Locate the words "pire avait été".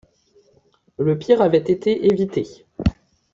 1.19-2.07